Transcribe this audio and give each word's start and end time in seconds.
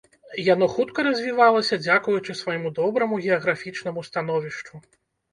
Яно 0.53 0.67
хутка 0.75 0.99
развівалася, 1.07 1.77
дзякуючы 1.85 2.35
свайму 2.39 2.71
добраму 2.79 3.19
геаграфічнаму 3.27 4.05
становішчу. 4.09 4.73